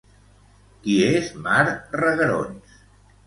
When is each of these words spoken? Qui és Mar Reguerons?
Qui 0.85 0.95
és 1.09 1.29
Mar 1.43 1.61
Reguerons? 1.73 2.81